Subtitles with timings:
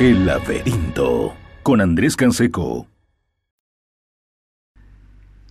[0.00, 2.88] El laberinto con Andrés Canseco.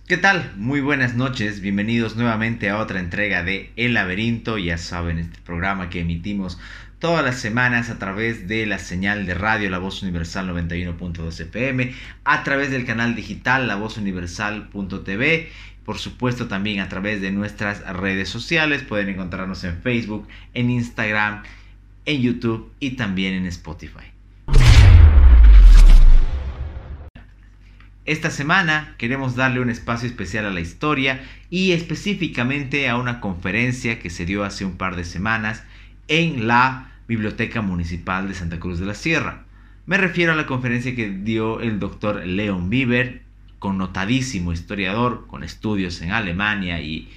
[0.08, 0.52] ¿Qué tal?
[0.56, 5.88] Muy buenas noches, bienvenidos nuevamente a otra entrega de El laberinto, ya saben, este programa
[5.88, 6.58] que emitimos
[6.98, 11.94] todas las semanas a través de la señal de radio La Voz Universal 91.2 FM,
[12.24, 15.48] a través del canal digital La Voz Universal.tv,
[15.84, 21.44] por supuesto también a través de nuestras redes sociales, pueden encontrarnos en Facebook, en Instagram,
[22.04, 24.10] en YouTube y también en Spotify.
[28.06, 33.98] Esta semana queremos darle un espacio especial a la historia y específicamente a una conferencia
[33.98, 35.64] que se dio hace un par de semanas
[36.08, 39.44] en la Biblioteca Municipal de Santa Cruz de la Sierra.
[39.84, 43.20] Me refiero a la conferencia que dio el doctor Leon Bieber,
[43.58, 47.10] connotadísimo historiador con estudios en Alemania y,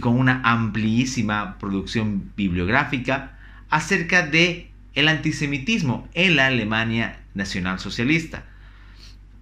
[0.00, 3.38] con una amplísima producción bibliográfica
[3.70, 8.42] acerca de el antisemitismo en la Alemania nacionalsocialista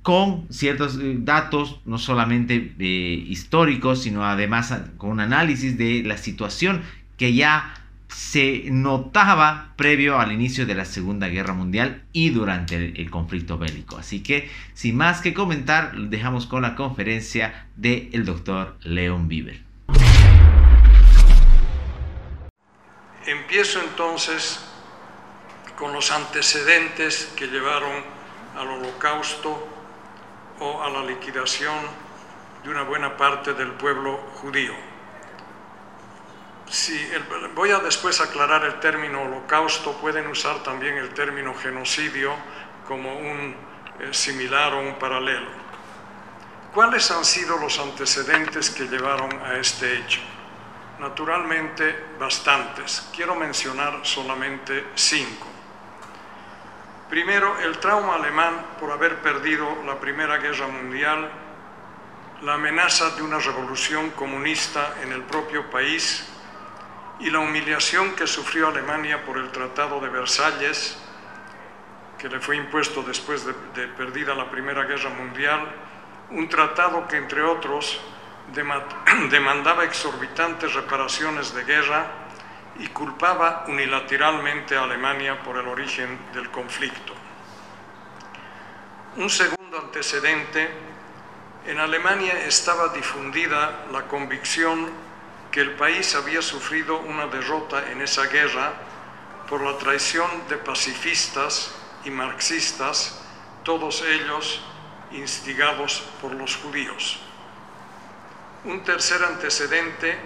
[0.03, 6.19] con ciertos eh, datos, no solamente eh, históricos, sino además con un análisis de la
[6.19, 6.83] situación
[7.17, 7.75] que ya
[8.08, 13.97] se notaba previo al inicio de la Segunda Guerra Mundial y durante el, conflicto bélico.
[13.97, 19.62] Así que, sin más que comentar, dejamos con la conferencia del doctor Leon Bieber.
[23.25, 24.61] Empiezo entonces
[25.78, 27.92] con los antecedentes que llevaron
[28.56, 29.71] al holocausto
[30.62, 31.74] o a la liquidación
[32.62, 34.72] de una buena parte del pueblo judío.
[36.70, 36.96] Si
[37.55, 42.33] voy a después aclarar el término holocausto, pueden usar también el término genocidio
[42.86, 43.55] como un
[44.00, 45.50] eh, similar o un paralelo.
[46.72, 50.20] ¿Cuáles han sido los antecedentes que llevaron a este hecho?
[51.00, 53.10] Naturalmente, bastantes.
[53.14, 55.52] Quiero mencionar solamente cinco.
[57.12, 61.30] Primero, el trauma alemán por haber perdido la Primera Guerra Mundial,
[62.41, 66.27] la amenaza de una revolución comunista en el propio país
[67.20, 70.96] y la humillación que sufrió Alemania por el Tratado de Versalles,
[72.17, 73.52] que le fue impuesto después de,
[73.89, 75.70] perdida la Primera Guerra Mundial,
[76.30, 78.00] un tratado que, entre otros,
[79.30, 82.21] demandaba exorbitantes reparaciones de guerra
[82.82, 87.14] y culpaba unilateralmente a Alemania por el origen del conflicto.
[89.16, 90.68] Un segundo antecedente,
[91.64, 94.90] en Alemania estaba difundida la convicción
[95.52, 98.72] que el país había sufrido una derrota en esa guerra
[99.48, 101.72] por la traición de pacifistas
[102.04, 103.22] y marxistas,
[103.62, 104.60] todos ellos
[105.12, 107.20] instigados por los judíos.
[108.64, 110.18] Un tercer antecedente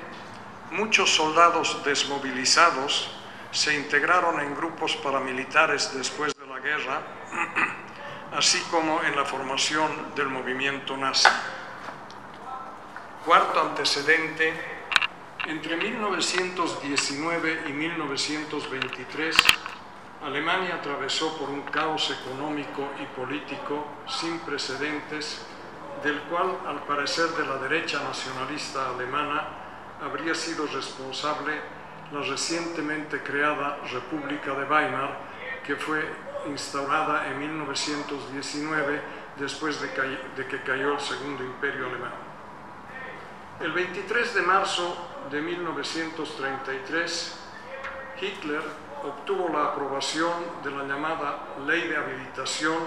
[0.72, 3.10] muchos soldados desmovilizados
[3.50, 7.02] se integraron en grupos paramilitares después de la guerra,
[8.36, 11.28] así como en la formación del movimiento nazi.
[13.24, 14.52] Cuarto antecedente,
[15.46, 19.36] entre 1919 y 1923,
[20.24, 25.46] Alemania atravesó por un caos económico y político sin precedentes,
[26.02, 29.65] del cual, al parecer de la derecha nacionalista alemana,
[30.02, 31.60] habría sido responsable
[32.12, 35.18] la recientemente creada República de Weimar,
[35.64, 36.04] que fue
[36.46, 39.00] instaurada en 1919
[39.36, 39.88] después de,
[40.46, 42.12] que cayó el Segundo Imperio Alemán.
[43.60, 47.40] El 23 de marzo de 1933,
[48.20, 48.62] Hitler
[49.02, 52.78] obtuvo la aprobación de la llamada Ley de Habilitación,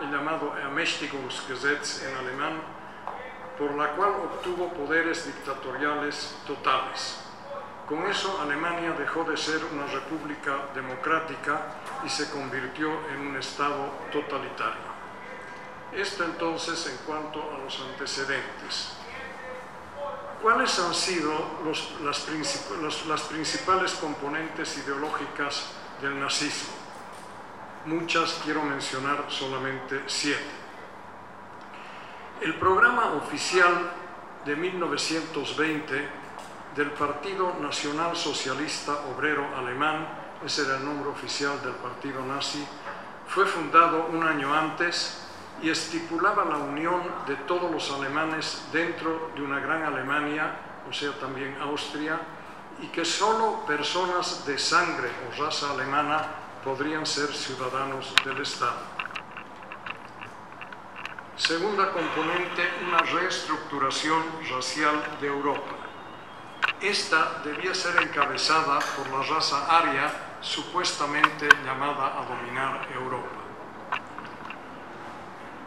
[0.00, 2.62] el llamado Ermächtigungsgesetz en alemán,
[3.58, 7.18] por la cual obtuvo poderes dictatoriales totales.
[7.88, 11.62] Con eso Alemania dejó de ser una república democrática
[12.04, 14.88] y se convirtió en un Estado totalitario.
[15.92, 18.92] Esto entonces en cuanto a los antecedentes.
[20.42, 21.32] ¿Cuáles han sido
[22.04, 25.70] las, principales componentes ideológicas
[26.00, 26.74] del nazismo?
[27.86, 30.57] Muchas quiero mencionar solamente siete.
[32.40, 33.90] El programa oficial
[34.44, 36.08] de 1920
[36.76, 40.06] del Partido Nacional Socialista Obrero Alemán,
[40.46, 42.64] ese era el nombre oficial del partido nazi,
[43.26, 45.18] fue fundado un año antes
[45.60, 50.54] y estipulaba la unión de todos los alemanes dentro de una gran Alemania,
[50.88, 52.20] o sea, también Austria,
[52.80, 56.24] y que solo personas de sangre o raza alemana
[56.62, 58.97] podrían ser ciudadanos del Estado.
[61.38, 65.70] Segunda componente, una reestructuración racial de Europa.
[66.80, 73.28] Esta debía ser encabezada por la raza aria supuestamente llamada a dominar Europa.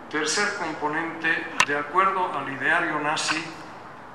[0.09, 3.41] Tercer componente, de acuerdo al ideario nazi,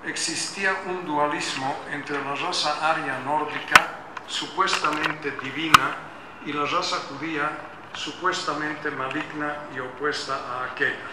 [0.05, 3.94] existía un dualismo entre la raza aria nórdica,
[4.26, 5.97] supuestamente divina,
[6.44, 7.50] y la raza judía,
[7.96, 11.08] supuestamente maligna y opuesta a aquella.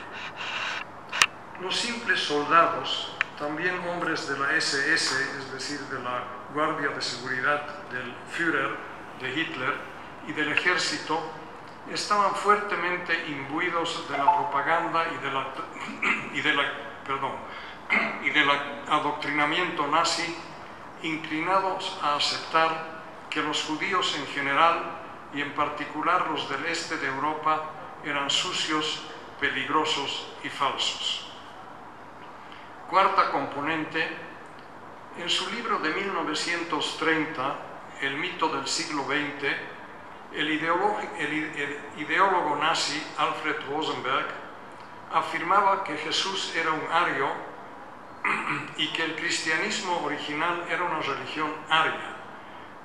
[1.61, 7.61] Los simples soldados, también hombres de la SS, es decir, de la Guardia de Seguridad
[7.89, 8.75] del Führer,
[9.21, 9.73] de Hitler,
[10.27, 11.21] y del ejército,
[11.91, 15.05] estaban fuertemente imbuidos de la propaganda
[16.33, 16.39] y,
[18.33, 18.49] del
[18.89, 20.35] adoctrinamiento nazi,
[21.01, 25.02] inclinados a aceptar que los judíos en general
[25.33, 27.63] y en particular los del este de Europa
[28.03, 29.01] eran sucios,
[29.39, 31.27] peligrosos y falsos.
[32.89, 34.07] Cuarta componente,
[35.17, 37.55] en su libro de 1930,
[38.01, 39.45] El mito del siglo XX,
[40.33, 40.49] el
[41.97, 44.27] ideólogo, nazi Alfred Rosenberg
[45.11, 47.29] afirmaba que Jesús era un ario
[48.77, 52.15] y que el cristianismo original era una religión aria.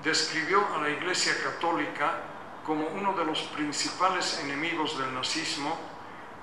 [0.02, 2.27] Describió a la Iglesia Católica
[2.68, 5.74] como uno de los principales enemigos del nazismo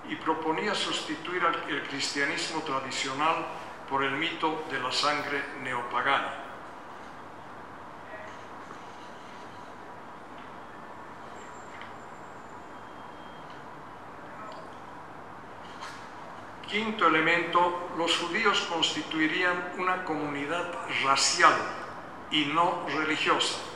[0.10, 3.46] y proponía sustituir el cristianismo tradicional
[3.88, 6.42] por el mito de la sangre neopagana.
[16.68, 20.74] Quinto elemento, los judíos constituirían una comunidad
[21.04, 21.54] racial
[22.32, 23.75] y no religiosa.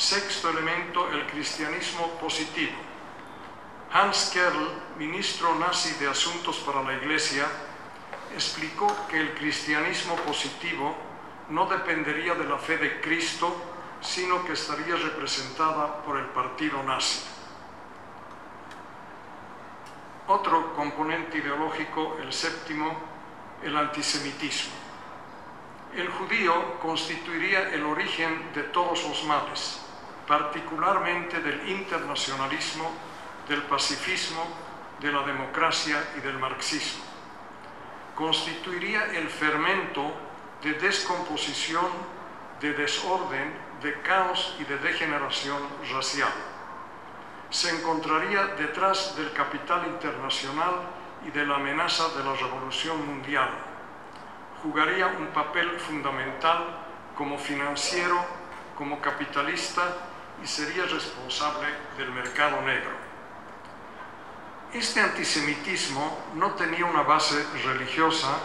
[0.00, 2.72] Sexto elemento, el cristianismo positivo.
[3.92, 7.46] Hans Kerl, ministro nazi de Asuntos para la Iglesia,
[8.32, 10.96] explicó que el cristianismo positivo
[11.50, 13.54] no dependería de la fe de Cristo,
[14.00, 17.20] sino que estaría representada por el partido nazi.
[20.28, 22.98] Otro componente ideológico, el séptimo,
[23.62, 24.72] el antisemitismo.
[25.94, 29.89] El judío constituiría el origen de todos los males,
[30.30, 32.88] particularmente del internacionalismo,
[33.48, 34.46] del pacifismo,
[35.00, 37.02] de la democracia y del marxismo.
[38.14, 40.14] Constituiría el fermento
[40.62, 41.88] de descomposición,
[42.60, 45.58] de desorden, de caos y de degeneración
[45.92, 46.30] racial
[47.50, 50.82] se encontraría detrás del capital internacional
[51.26, 53.50] y de la amenaza de la revolución mundial.
[54.62, 56.64] Jugaría un papel fundamental
[57.16, 58.16] como financiero,
[58.78, 59.82] como capitalista
[60.42, 62.90] y sería responsable del mercado negro.
[64.72, 68.38] Este antisemitismo no tenía una base religiosa,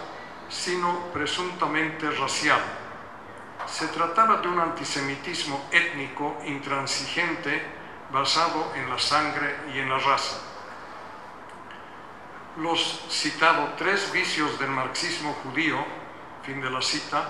[0.50, 2.60] sino presuntamente racial.
[3.68, 7.64] Se trataba de un antisemitismo étnico intransigente
[8.12, 10.38] basado en la sangre y en la raza.
[12.58, 15.78] Los citados tres vicios del marxismo judío,
[16.44, 17.30] fin de la cita,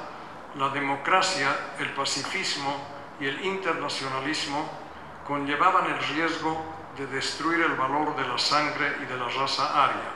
[0.56, 4.68] la democracia, el pacifismo y el internacionalismo
[5.28, 6.64] conllevaban el riesgo
[6.98, 10.12] de destruir el valor de la sangre y de la raza aria.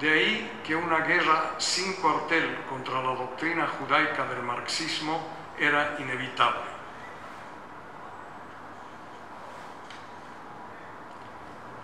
[0.00, 5.26] De ahí que una guerra sin cuartel contra la doctrina judaica del marxismo
[5.58, 6.76] era inevitable.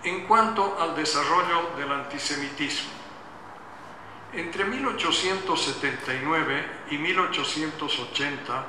[0.05, 2.91] En cuanto al desarrollo del antisemitismo,
[4.33, 8.65] entre 1879 y 1880,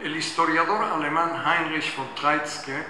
[0.00, 2.86] el historiador alemán Heinrich von Treitschke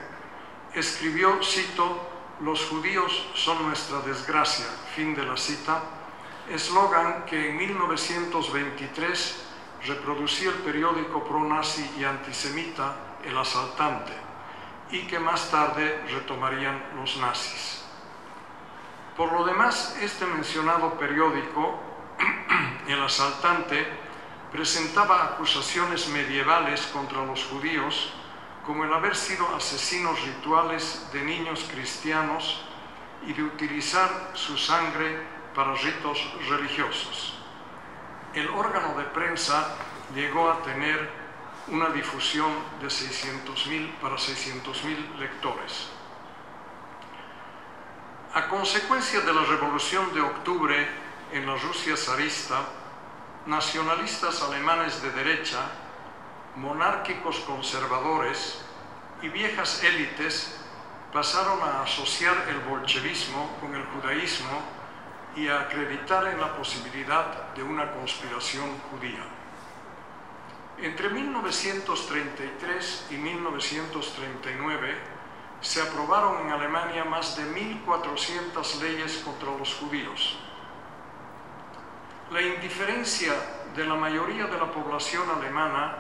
[0.75, 5.81] escribió, cito, Los judíos son nuestra desgracia, fin de la cita,
[6.51, 9.45] eslogan que en 1923
[9.87, 12.95] reproducía el periódico pro-nazi y antisemita
[13.25, 14.13] El Asaltante
[14.91, 17.85] y que más tarde retomarían los nazis.
[19.17, 21.81] Por lo demás, este mencionado periódico,
[22.87, 24.06] El Asaltante,
[24.53, 28.13] presentaba acusaciones medievales contra los judíos
[28.65, 32.63] como el haber sido asesinos rituales de niños cristianos
[33.25, 35.23] y de utilizar su sangre
[35.55, 37.35] para ritos religiosos.
[38.35, 39.77] El órgano de prensa
[40.15, 41.09] llegó a tener
[41.69, 45.89] una difusión de 600.000 para 600.000 lectores.
[48.35, 50.89] A consecuencia de la Revolución de Octubre
[51.33, 52.61] en la Rusia zarista,
[53.47, 55.61] nacionalistas alemanes de derecha,
[56.57, 58.65] monárquicos conservadores
[59.23, 60.61] y viejas élites
[61.13, 64.63] pasaron a asociar el bolchevismo con el judaísmo
[65.37, 69.25] y a acreditar en la posibilidad de una conspiración judía.
[70.79, 74.95] Entre 1933 y 1939
[75.61, 80.39] se aprobaron en Alemania más de 1.400 leyes contra los judíos.
[82.31, 83.35] La indiferencia
[83.77, 85.97] de la mayoría de la población alemana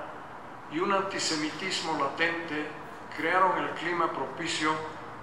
[0.73, 2.67] y un antisemitismo latente
[3.17, 4.73] crearon el clima propicio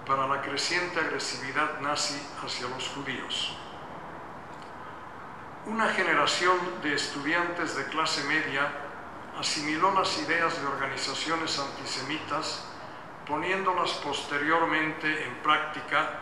[0.06, 3.54] para la creciente agresividad nazi hacia los judíos.
[5.66, 8.70] Una generación de estudiantes de clase media
[9.38, 12.64] asimiló las ideas de organizaciones antisemitas,
[13.26, 16.18] poniéndolas posteriormente en práctica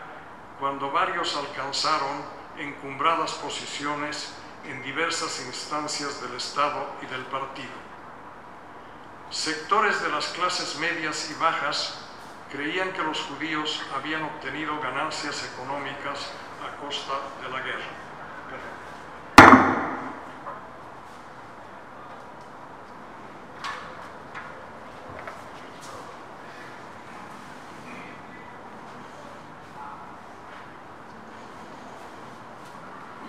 [0.59, 2.21] cuando varios alcanzaron
[2.57, 7.71] encumbradas posiciones en diversas instancias del Estado y del partido.
[9.29, 11.99] Sectores de las clases medias y bajas
[12.51, 16.29] creían que los judíos habían obtenido ganancias económicas
[16.63, 18.03] a costa de la guerra.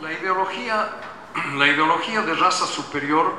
[0.03, 0.91] La ideología,
[1.35, 3.33] la ideología de raza superior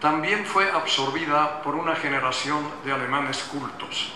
[0.00, 4.12] también fue absorbida por una generación de alemanes cultos.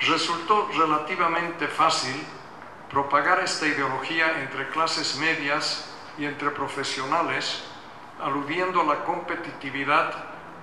[0.00, 2.14] Resultó relativamente fácil
[2.90, 7.64] propagar esta ideología entre clases medias y entre profesionales,
[8.22, 10.12] aludiendo a la competitividad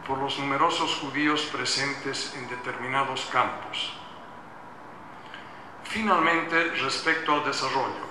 [0.07, 3.93] por los numerosos judíos presentes en determinados campos.
[5.83, 8.10] Finalmente, respecto al desarrollo.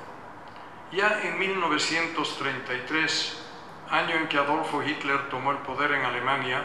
[0.92, 3.38] Ya en 1933,
[3.90, 6.64] año en que Adolfo Hitler tomó el poder en Alemania,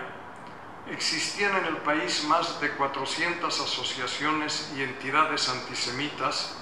[0.89, 6.57] existían en el país más de 400 asociaciones y entidades antisemitas,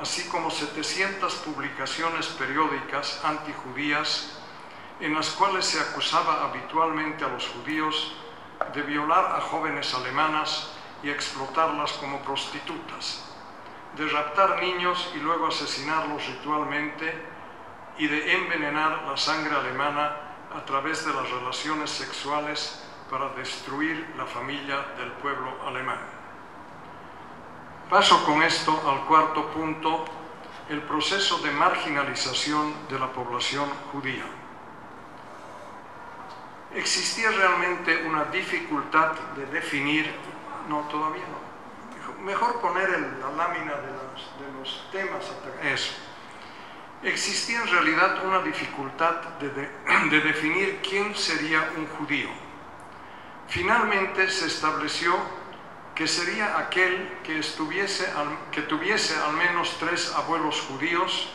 [0.00, 4.40] así como 700 publicaciones periódicas antijudías
[4.98, 8.16] en las cuales se acusaba habitualmente a los judíos
[8.74, 10.72] de violar a jóvenes alemanas
[11.02, 13.25] y explotarlas como prostitutas,
[13.96, 17.14] de raptar niños y luego asesinarlos ritualmente
[17.98, 20.16] y de envenenar la sangre alemana
[20.54, 25.98] a través de las relaciones sexuales para destruir la familia del pueblo alemán.
[27.88, 30.04] Paso con esto al cuarto punto,
[30.68, 34.24] el proceso de marginalización de la población judía.
[36.74, 40.12] Existía realmente una dificultad de definir,
[40.68, 41.45] no todavía no,
[42.26, 43.92] mejor poner la lámina de
[44.58, 45.24] los, temas,
[45.62, 45.92] eso.
[47.04, 49.70] Existía en realidad una dificultad de, de,
[50.10, 52.28] de definir quién sería un judío.
[53.46, 55.14] Finalmente se estableció
[55.94, 57.40] que sería aquel que,
[58.50, 61.28] que tuviese al menos tres abuelos judíos,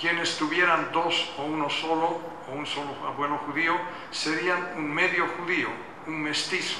[0.00, 3.76] quienes tuvieran dos o uno solo, o un solo abuelo judío,
[4.12, 5.68] serían un medio judío,
[6.06, 6.78] un mestizo.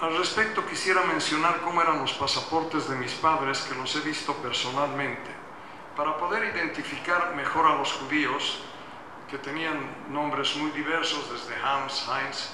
[0.00, 4.34] Al respecto quisiera mencionar cómo eran los pasaportes de mis padres, que los he visto
[4.34, 5.30] personalmente.
[5.96, 8.60] Para poder identificar mejor a los judíos,
[9.30, 9.78] que tenían
[10.10, 12.50] nombres muy diversos, desde Hans, Heinz,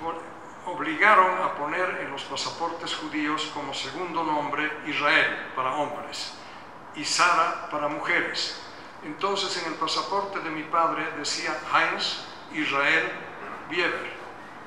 [0.00, 0.18] por,
[0.66, 6.34] obligaron a poner en los pasaportes judíos como segundo nombre Israel para hombres
[6.94, 8.60] y Sara para mujeres.
[9.04, 13.10] Entonces en el pasaporte de mi padre decía Heinz Israel
[13.68, 14.12] Bieber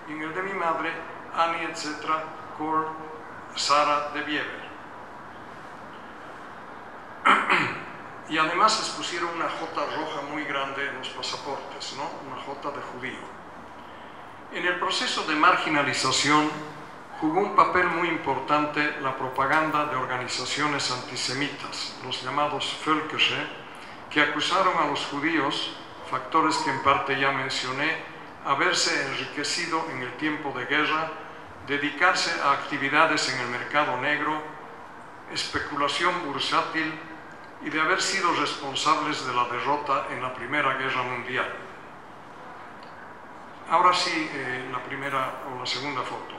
[0.07, 0.91] y en el de mi madre
[1.37, 2.05] Annie, etc.,
[2.57, 2.87] Cor
[3.55, 4.65] Sara de Bieber.
[8.29, 12.03] y además les pusieron una J roja muy grande en los pasaportes, ¿no?
[12.27, 13.35] Una J de judío.
[14.53, 16.49] En el proceso de marginalización
[17.19, 23.65] jugó un papel muy importante la propaganda de organizaciones antisemitas, los llamados Völkische,
[24.09, 25.75] que acusaron a los judíos,
[26.09, 27.97] factores que en parte ya mencioné,
[28.45, 31.11] haberse enriquecido en el tiempo de guerra,
[31.67, 34.41] dedicarse a actividades en el mercado negro,
[35.31, 36.93] especulación bursátil
[37.63, 41.51] y de haber sido responsables de la derrota en la Primera Guerra Mundial.
[43.69, 46.36] Ahora sí, eh, la primera o la segunda foto.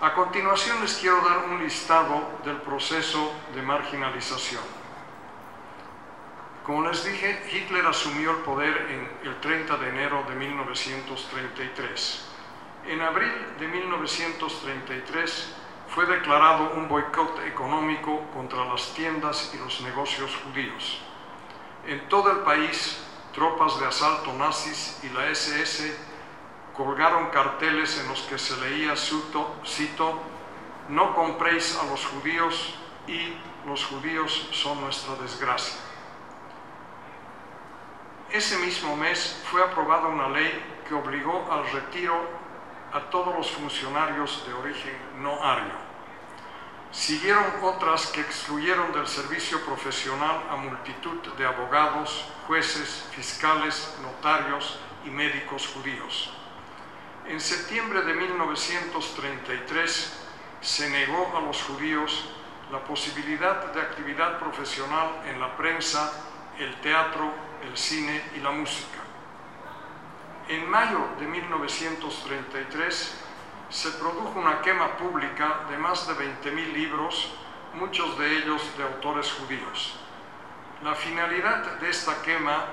[0.00, 4.62] A continuación les quiero dar un listado del proceso de marginalización.
[6.64, 12.31] Como les dije, Hitler asumió el poder el 30 de enero de 1933.
[12.86, 15.54] En abril de 1933
[15.88, 21.00] fue declarado un boicot económico contra las tiendas y los negocios judíos.
[21.86, 23.00] En todo el país,
[23.32, 25.96] tropas de asalto nazis y la SS
[26.76, 30.20] colgaron carteles en los que se leía, cito, cito,
[30.88, 32.74] no compréis a los judíos
[33.06, 33.34] y
[33.64, 35.78] los judíos son nuestra desgracia.
[38.32, 40.50] Ese mismo mes fue aprobada una ley
[40.88, 42.41] que obligó al retiro
[42.92, 45.92] a todos los funcionarios de origen no ario.
[46.90, 55.10] Siguieron otras que excluyeron del servicio profesional a multitud de abogados, jueces, fiscales, notarios y
[55.10, 56.34] médicos judíos.
[57.26, 60.18] En septiembre de 1933
[60.60, 62.28] se negó a los judíos
[62.70, 66.12] la posibilidad de actividad profesional en la prensa,
[66.58, 67.32] el teatro,
[67.62, 69.01] el cine y la música.
[70.52, 73.14] En mayo de 1933
[73.70, 77.32] se produjo una quema pública de más de 20.000 libros,
[77.72, 79.94] muchos de ellos de autores judíos.
[80.82, 82.66] La finalidad de esta quema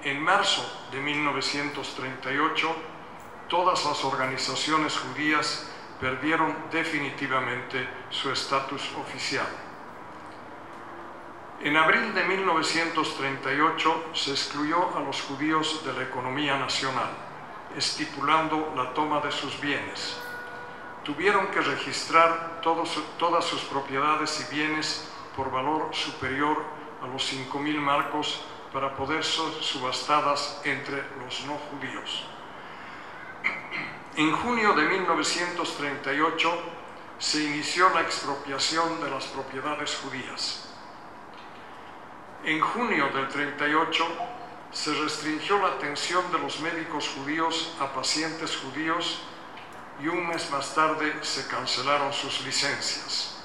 [0.02, 2.76] En marzo de 1938,
[3.48, 9.46] todas las organizaciones judías perdieron definitivamente su estatus oficial.
[11.62, 17.08] En abril de 1938 se excluyó a los judíos de la economía nacional,
[17.74, 20.20] estipulando la toma de sus bienes.
[21.02, 26.62] Tuvieron que registrar todas sus propiedades y bienes por valor superior
[27.02, 32.26] a los 5.000 marcos para poder ser subastadas entre los no judíos.
[34.16, 36.62] En junio de 1938
[37.18, 40.70] se inició la expropiación de las propiedades judías.
[42.42, 44.06] En junio del 38
[44.72, 49.22] se restringió la atención de los médicos judíos a pacientes judíos
[50.00, 53.44] y un mes más tarde se cancelaron sus licencias.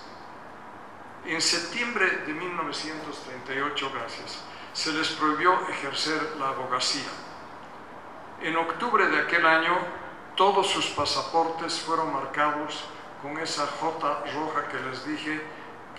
[1.26, 4.40] En septiembre de 1938, gracias,
[4.72, 7.12] se les prohibió ejercer la abogacía.
[8.42, 10.01] En octubre de aquel año,
[10.42, 12.86] todos sus pasaportes fueron marcados
[13.22, 15.40] con esa J roja que les dije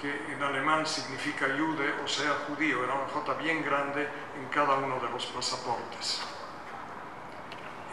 [0.01, 4.03] que en alemán significa jude, o sea, judío, era una J bien grande
[4.37, 6.21] en cada uno de los pasaportes.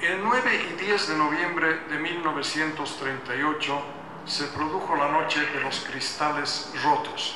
[0.01, 3.81] El 9 y 10 de noviembre de 1938
[4.25, 7.35] se produjo la noche de los cristales rotos.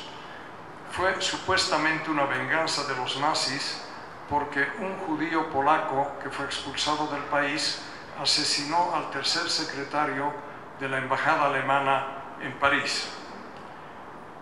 [0.90, 3.80] Fue supuestamente una venganza de los nazis
[4.28, 7.80] porque un judío polaco que fue expulsado del país
[8.20, 10.32] asesinó al tercer secretario
[10.80, 12.06] de la embajada alemana
[12.40, 13.08] en París.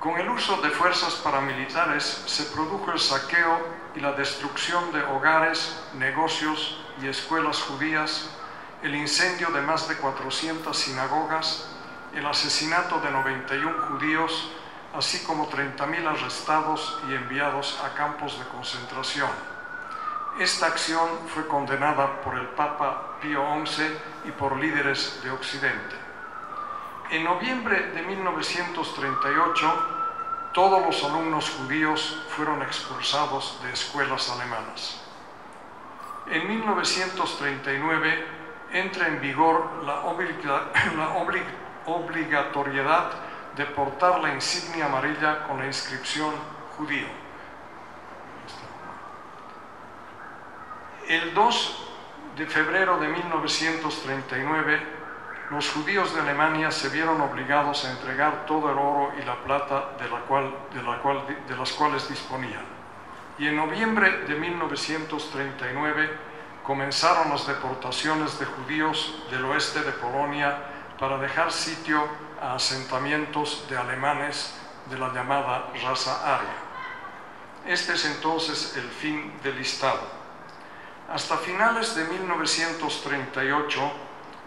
[0.01, 3.59] Con el uso de fuerzas paramilitares se produjo el saqueo
[3.95, 8.29] y la destrucción de hogares, negocios y escuelas judías,
[8.83, 11.69] el incendio de más de 400 sinagogas,
[12.15, 14.51] el asesinato de 91 judíos,
[14.95, 19.31] así como 30.000 arrestados y enviados a campos de concentración.
[20.41, 23.83] Esta acción fue condenada por el Papa Pío XI
[24.25, 25.95] y por líderes de Occidente.
[27.11, 29.89] En noviembre de 1938,
[30.53, 35.01] todos los alumnos judíos fueron expulsados de escuelas alemanas.
[36.31, 38.27] En 1939
[38.73, 40.01] entra en vigor la,
[41.87, 43.13] obligatoriedad
[43.57, 46.35] de portar la insignia amarilla con la inscripción
[46.77, 47.07] judío.
[51.09, 51.92] El 2
[52.37, 55.03] de febrero de 1939
[55.53, 59.91] los judíos de Alemania se vieron obligados a entregar todo el oro y la plata
[59.99, 62.65] de, las cuales disponían.
[63.39, 66.11] Y en noviembre de 1939
[66.63, 70.57] comenzaron las deportaciones de judíos del oeste de Polonia
[70.99, 72.03] para dejar sitio
[72.41, 76.55] a asentamientos de alemanes de la llamada raza aria.
[77.67, 80.22] Este es entonces el fin del listado.
[81.11, 83.93] Hasta finales de 1938,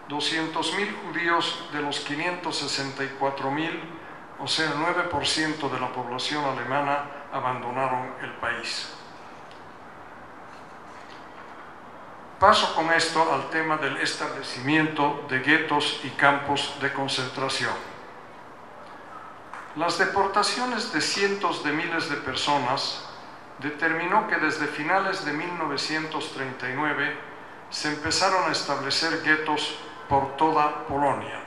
[0.08, 3.80] 200.000 judíos de los 564.000,
[4.38, 8.92] o sea, 9% de la población alemana, abandonaron el país.
[12.38, 17.72] Paso con esto al tema del establecimiento de guetos y campos de concentración.
[19.76, 23.05] Las deportaciones de cientos de miles de personas
[23.58, 27.16] determinó que desde finales de 1939
[27.70, 31.40] se empezaron a establecer guetos por toda Polonia.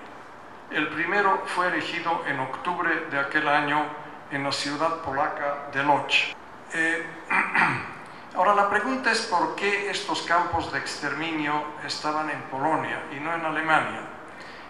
[0.72, 3.86] El primero fue erigido en octubre de aquel año
[4.32, 6.36] en la ciudad polaca de Lodz.
[6.74, 7.06] Eh,
[8.36, 13.34] ahora la pregunta es por qué estos campos de exterminio estaban en Polonia y no
[13.34, 14.02] en Alemania.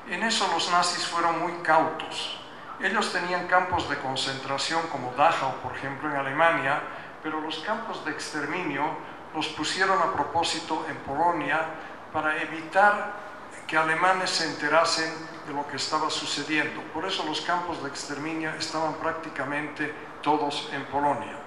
[0.09, 2.39] En eso los nazis fueron muy cautos.
[2.81, 6.81] Ellos tenían campos de concentración como Dachau, por ejemplo, en Alemania,
[7.23, 8.83] pero los campos de exterminio
[9.33, 11.65] los pusieron a propósito en Polonia
[12.11, 13.13] para evitar
[13.67, 15.13] que alemanes se enterasen
[15.47, 16.81] de lo que estaba sucediendo.
[16.93, 21.37] Por eso los campos de exterminio estaban prácticamente todos en Polonia.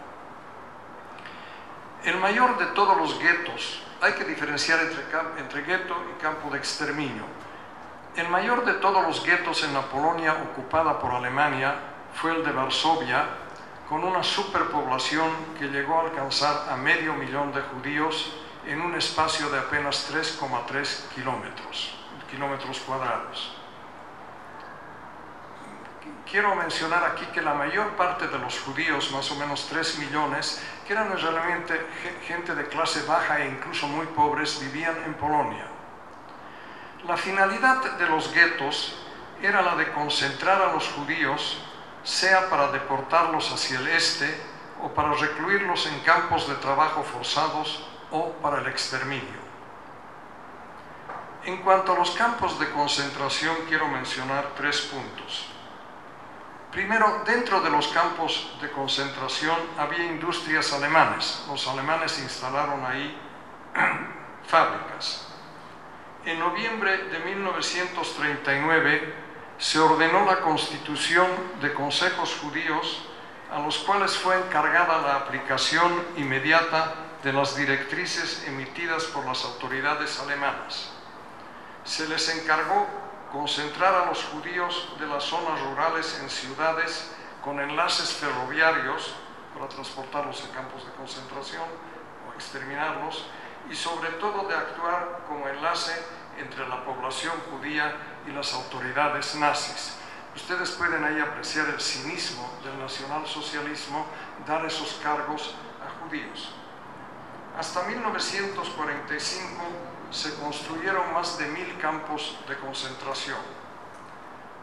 [2.04, 5.02] El mayor de todos los guetos, hay que diferenciar entre,
[5.38, 7.24] entre gueto y campo de exterminio.
[8.16, 11.74] El mayor de todos los guetos en la Polonia ocupada por Alemania
[12.14, 13.24] fue el de Varsovia,
[13.88, 18.32] con una superpoblación que llegó a alcanzar a medio millón de judíos
[18.66, 23.56] en un espacio de apenas 3,3 kilómetros, cuadrados.
[26.30, 30.62] Quiero mencionar aquí que la mayor parte de los judíos, más o menos 3 millones,
[30.86, 31.86] que eran realmente
[32.26, 35.66] gente de clase baja e incluso muy pobres, vivían en Polonia.
[37.06, 38.94] La finalidad de los guetos
[39.42, 41.58] era la de concentrar a los judíos
[42.04, 44.34] sea para deportarlos hacia el este
[44.82, 49.42] o para recluirlos en campos de trabajo forzados o para el exterminio.
[51.44, 55.46] En cuanto a los campos de concentración, quiero mencionar tres puntos.
[56.70, 61.44] Primero, dentro de los campos de concentración había industrias alemanes.
[61.48, 63.14] Los alemanes instalaron ahí
[64.46, 65.28] fábricas.
[66.24, 69.14] En noviembre de 1939,
[69.62, 71.29] se ordenó la constitución
[71.61, 73.01] de consejos judíos
[73.48, 80.18] a los cuales fue encargada la aplicación inmediata de las directrices emitidas por las autoridades
[80.18, 80.90] alemanas.
[81.85, 82.88] Se les encargó
[83.31, 87.12] concentrar a los judíos de las zonas rurales en ciudades
[87.44, 89.14] con enlaces ferroviarios
[89.55, 91.68] para transportarlos a campos de concentración
[92.29, 93.27] o exterminarlos
[93.70, 95.92] y sobre todo de actuar como enlace
[96.37, 97.94] entre la población judía
[98.26, 99.96] y las autoridades nazis.
[100.35, 104.06] Ustedes pueden ahí apreciar el cinismo del nacionalsocialismo
[104.46, 105.54] dar esos cargos
[105.85, 106.54] a judíos.
[107.58, 109.62] Hasta 1945
[110.11, 113.38] se construyeron más de mil campos de concentración.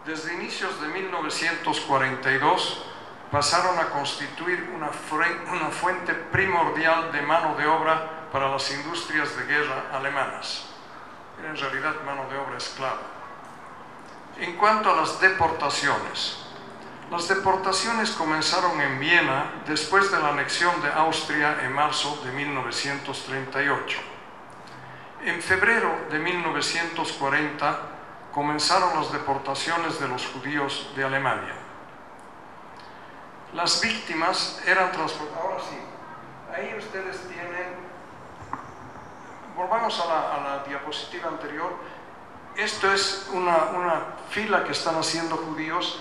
[0.05, 2.83] Desde inicios de 1942
[3.31, 4.89] pasaron a constituir una,
[5.51, 10.65] una fuente primordial de mano de obra para las industrias de guerra alemanas.
[11.39, 13.18] Era en realidad mano de obra esclava.
[14.39, 16.37] En cuanto a las deportaciones,
[17.11, 23.99] las deportaciones comenzaron en Viena después de la anexión de Austria en marzo de 1938.
[25.25, 27.79] En febrero de 1940
[28.31, 31.55] comenzaron las deportaciones de los judíos de Alemania.
[33.53, 35.43] Las víctimas eran transportadas.
[35.43, 35.77] Ahora sí,
[36.55, 37.89] ahí ustedes tienen.
[39.57, 41.98] Volvamos a la, a la diapositiva anterior
[42.59, 45.99] esto es una, fila que están haciendo judíos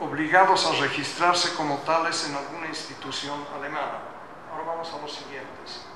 [0.00, 3.98] obligados a registrarse como tales en alguna institución alemana.
[4.52, 5.86] Ahora vamos a los siguientes.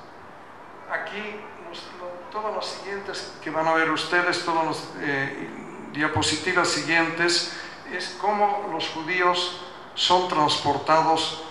[0.91, 1.39] Aquí,
[2.31, 5.47] todas las siguientes que van a ver ustedes, todas las eh,
[5.93, 7.53] diapositivas siguientes,
[7.93, 9.61] es cómo los judíos
[9.95, 11.43] son transportados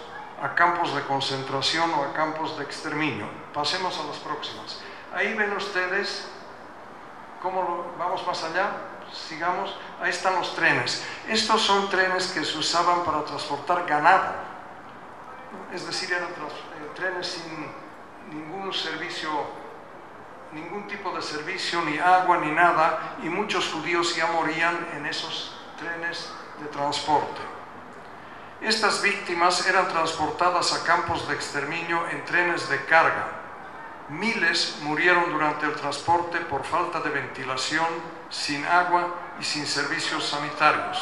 [0.43, 3.29] a campos de concentración o a campos de exterminio.
[3.55, 4.81] Pasemos a las próximas.
[5.15, 6.29] Ahí ven ustedes
[7.43, 8.71] ¿Cómo vamos más allá?
[9.13, 9.77] Sigamos.
[10.01, 11.05] Ahí están los trenes.
[11.29, 14.35] Estos son trenes que se usaban para transportar ganado.
[15.73, 17.67] Es decir, eran eh, trenes sin
[18.31, 19.31] ningún servicio,
[20.53, 23.17] ningún tipo de servicio, ni agua, ni nada.
[23.23, 27.41] Y muchos judíos ya morían en esos trenes de transporte.
[28.61, 33.38] Estas víctimas eran transportadas a campos de exterminio en trenes de carga
[34.09, 37.87] Miles murieron durante el transporte por falta de ventilación,
[38.31, 40.99] sin agua y sin servicios sanitarios,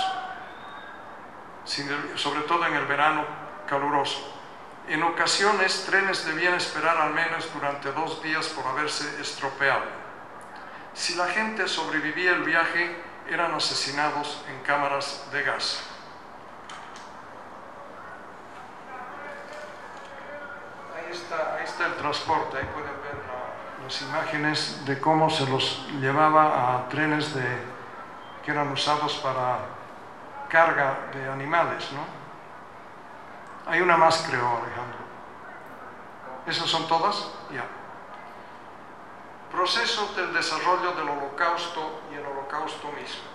[2.17, 3.25] sobre todo en el verano
[3.69, 4.33] caluroso.
[4.89, 9.85] En ocasiones, trenes debían esperar al menos durante dos días por haberse estropeado.
[10.95, 12.97] Si la gente sobrevivía el viaje,
[13.29, 15.83] eran asesinados en cámaras de gas.
[20.97, 23.19] Ahí está, ahí está el transporte, ahí pueden ver
[23.83, 27.35] las imágenes de cómo se los llevaba a trenes
[28.45, 29.59] que eran usados para
[30.49, 31.91] carga de animales.
[31.93, 32.05] ¿no?
[33.71, 34.99] Hay una más, creo, Alejandro.
[36.47, 37.29] ¿Esas son todas?
[37.53, 37.65] Ya.
[39.51, 43.27] Proceso del desarrollo del holocausto y el holocausto mismo.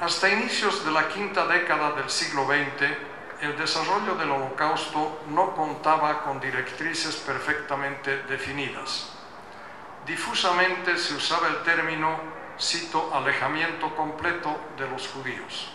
[0.00, 3.13] Hasta inicios de la quinta década del siglo XX,
[3.44, 9.10] el desarrollo del holocausto no contaba con directrices perfectamente definidas.
[10.06, 12.18] Difusamente se usaba el término,
[12.58, 15.70] cito, alejamiento completo de los judíos.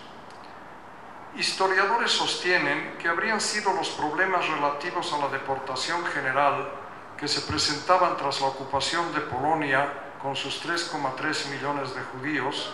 [1.36, 6.69] Historiadores sostienen que habrían sido los problemas relativos a la deportación general
[7.17, 12.73] que se presentaban tras la ocupación de Polonia con sus 3,3 millones de judíos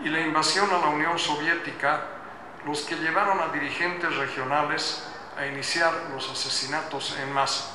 [0.00, 2.17] y la invasión a la Unión Soviética
[2.64, 7.74] los que llevaron a dirigentes regionales a iniciar los asesinatos en masa.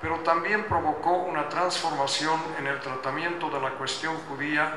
[0.00, 4.72] Pero también provocó una transformación en el tratamiento de la cuestión judía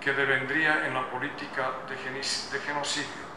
[0.00, 3.28] que devendría en la política de genocidio.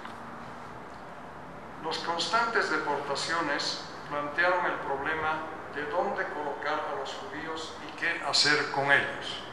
[1.84, 5.40] Los constantes deportaciones plantearon el problema
[5.74, 9.44] de dónde colocar a los judíos y qué hacer con ellos.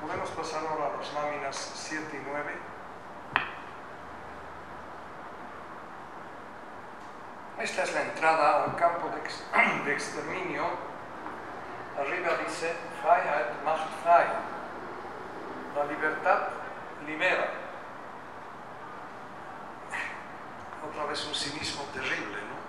[0.00, 2.69] Podemos pasar ahora a las láminas 7 y 9.
[7.60, 9.20] Esta es la entrada a un campo de,
[9.92, 10.64] exterminio.
[11.98, 14.26] Arriba dice Freiheit macht frei.
[15.76, 16.48] La libertad
[17.06, 17.50] libera.
[20.88, 22.60] Otra vez un cinismo terrible, ¿no?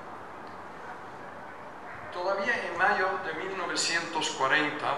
[2.11, 4.97] Todavía en mayo de 1940,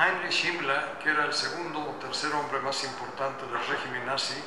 [0.00, 4.42] Heinrich Himmler, que era el segundo o tercer hombre más importante del régimen nazi,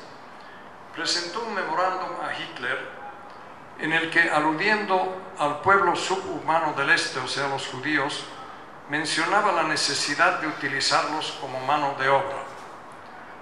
[0.94, 3.01] presentó un memorándum a Hitler
[3.80, 8.24] en el que, aludiendo al pueblo subhumano del este, o sea, los judíos,
[8.88, 12.44] mencionaba la necesidad de utilizarlos como mano de obra.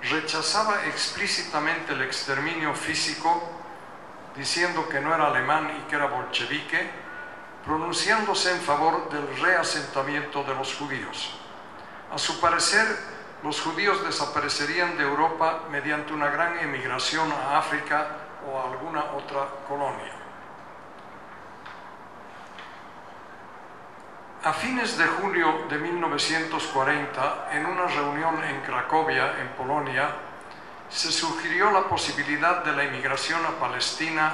[0.03, 3.43] Rechazaba explícitamente el exterminio físico,
[4.37, 6.91] diciendo que no era alemán y que era bolchevique,
[7.65, 11.35] pronunciándose en favor del reasentamiento de los judíos.
[12.13, 12.87] A su parecer,
[13.43, 18.09] los judíos desaparecerían de Europa mediante una gran emigración a África
[18.47, 20.20] o a alguna otra colonia.
[24.43, 30.09] A fines de julio de 1940, en una reunión en Cracovia, en Polonia,
[30.89, 34.33] se sugirió la posibilidad de la emigración a Palestina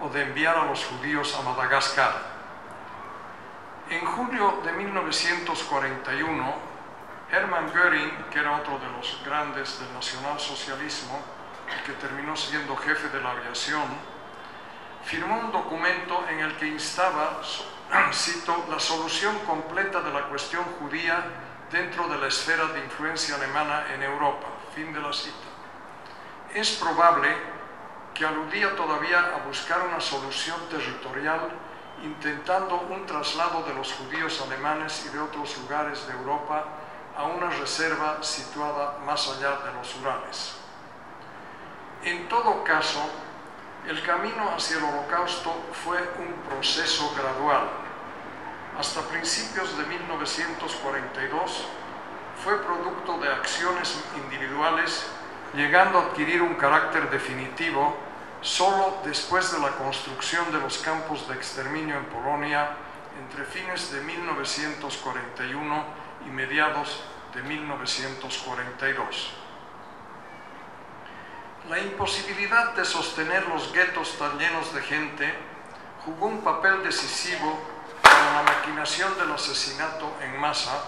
[0.00, 2.12] o de enviar a los judíos a Madagascar.
[3.90, 6.54] En julio de 1941,
[7.32, 11.20] Hermann Göring, que era otro de los grandes del nacionalsocialismo
[11.66, 13.88] y que terminó siendo jefe de la aviación,
[15.04, 17.40] firmó un documento en el que instaba,
[18.12, 21.24] cito, la solución completa de la cuestión judía
[21.70, 24.46] dentro de la esfera de influencia alemana en Europa.
[24.74, 25.48] Fin de la cita.
[26.54, 27.28] Es probable
[28.14, 31.50] que aludía todavía a buscar una solución territorial
[32.02, 36.64] intentando un traslado de los judíos alemanes y de otros lugares de Europa
[37.16, 40.56] a una reserva situada más allá de los Urales.
[42.04, 43.00] En todo caso,
[43.86, 47.68] el camino hacia el holocausto fue un proceso gradual.
[48.78, 51.64] Hasta principios de 1942
[52.44, 55.06] fue producto de acciones individuales,
[55.54, 57.96] llegando a adquirir un carácter definitivo
[58.40, 62.70] solo después de la construcción de los campos de exterminio en Polonia
[63.18, 65.84] entre fines de 1941
[66.26, 67.02] y mediados
[67.34, 69.47] de 1942.
[71.68, 75.34] La imposibilidad de sostener los guetos tan llenos de gente
[76.02, 77.58] jugó un papel decisivo
[78.00, 80.82] para la maquinación del asesinato en masa,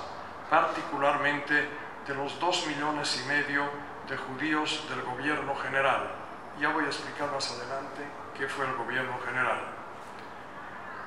[0.49, 1.69] particularmente
[2.07, 3.69] de los dos millones y medio
[4.09, 6.13] de judíos del gobierno general.
[6.59, 8.03] Ya voy a explicar más adelante
[8.39, 9.61] qué fue el gobierno general.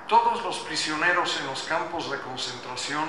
[0.08, 3.06] Todos los prisioneros en los campos de concentración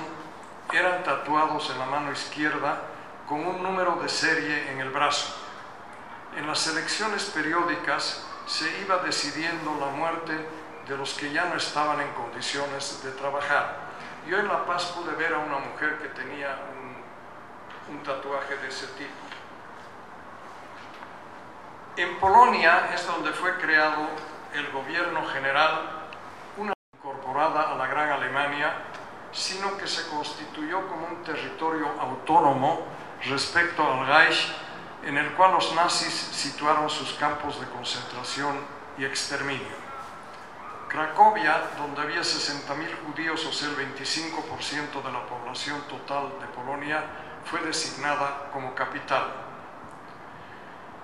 [0.73, 2.81] eran tatuados en la mano izquierda
[3.29, 5.44] con un número de serie en el brazo.
[6.37, 10.33] En las elecciones periódicas se iba decidiendo la muerte
[10.89, 13.77] de los que ya no estaban en condiciones de trabajar.
[14.27, 16.59] Yo en La Paz pude ver a una mujer que tenía
[17.89, 19.13] un, tatuaje de ese tipo.
[21.97, 24.09] En Polonia es donde fue creado
[24.53, 26.03] el gobierno general,
[26.59, 28.75] una incorporada a la Gran Alemania,
[29.33, 32.85] sino que se constituyó como un territorio autónomo
[33.25, 34.53] respecto al Reich,
[35.05, 38.57] en el cual los nazis situaron sus campos de concentración
[38.97, 39.85] y exterminio.
[40.89, 47.05] Cracovia, donde había 60.000 judíos, o sea, el 25% de la población total de Polonia,
[47.45, 49.25] fue designada como capital.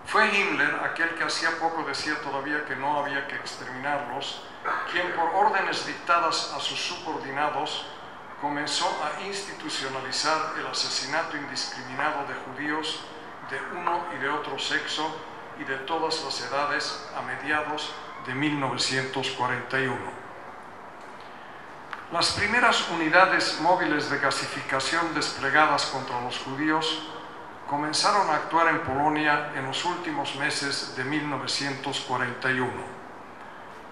[0.06, 4.42] Fue Himmler, aquel que hacía poco decía todavía que no había que exterminarlos,
[4.90, 7.84] quien por órdenes dictadas a sus subordinados
[8.40, 13.00] comenzó a institucionalizar el asesinato indiscriminado de judíos
[13.50, 15.10] de uno y de otro sexo
[15.58, 17.92] y de todas las edades a mediados
[18.26, 19.96] de 1941.
[22.12, 27.02] Las primeras unidades móviles de gasificación desplegadas contra los judíos
[27.68, 32.70] comenzaron a actuar en Polonia en los últimos meses de 1941.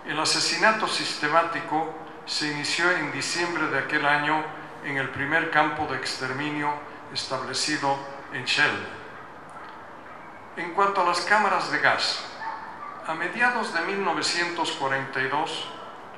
[0.07, 1.95] El asesinato sistemático
[2.27, 4.43] se inició en diciembre de aquel año
[4.85, 6.73] en el primer campo de exterminio
[7.13, 7.97] establecido
[8.33, 8.98] en Shell.
[10.59, 12.19] En cuanto a las cámaras de gas,
[13.07, 15.69] a mediados de 1942,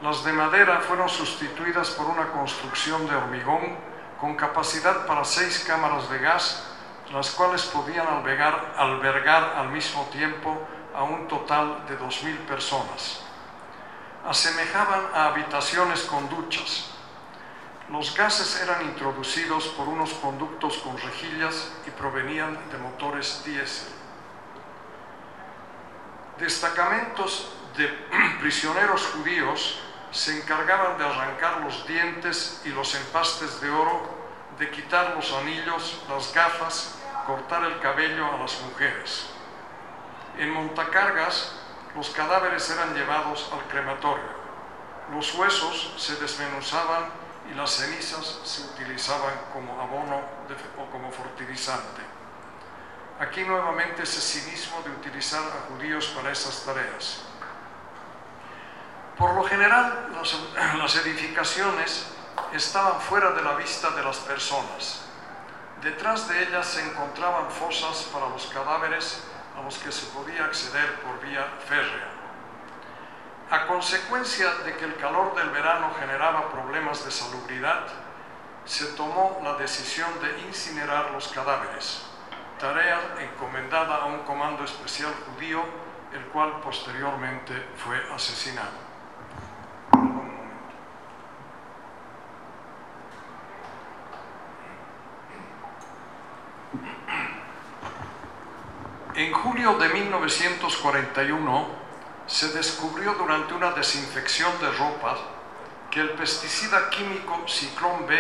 [0.00, 3.76] las de madera fueron sustituidas por una construcción de hormigón
[4.18, 6.64] con capacidad para seis cámaras de gas
[7.12, 10.56] las cuales podían albergar, al mismo tiempo
[10.94, 13.20] a un total de 2.000 personas.
[14.24, 16.92] Asemejaban a habitaciones con duchas.
[17.90, 23.99] Los gases eran introducidos por unos conductos con rejillas y provenían de motores diésel.
[26.40, 27.86] Destacamentos de
[28.40, 29.78] prisioneros judíos
[30.10, 34.18] se encargaban de arrancar los dientes y los empastes de oro,
[34.58, 39.26] de quitar los anillos, las gafas cortar el cabello a las mujeres.
[40.38, 41.52] En montacargas,
[41.94, 44.40] los cadáveres eran llevados al crematorio.
[45.12, 47.04] Los huesos se desmenuzaban
[47.50, 50.22] y las cenizas se utilizaban como abono
[50.78, 52.09] o como fertilizante.
[53.20, 57.20] Aquí nuevamente ese cinismo de utilizar a judíos para esas tareas.
[59.16, 60.34] Por lo general, las,
[60.78, 62.06] las edificaciones
[62.52, 65.10] estaban fuera de la vista de las personas
[65.82, 69.22] Detrás de ellas se encontraban fosas para los cadáveres
[69.56, 72.08] a los que se podía acceder por vía férrea.
[73.50, 77.86] A consecuencia de que el calor del verano generaba problemas de salubridad,
[78.66, 82.02] se tomó la decisión de incinerar los cadáveres,
[82.60, 85.64] tarea encomendada a un comando especial judío,
[86.12, 88.90] el cual posteriormente fue asesinado.
[99.14, 101.68] En julio de 1941
[102.26, 105.18] se descubrió durante una desinfección de ropas
[105.90, 108.16] que el pesticida químico Ciclón B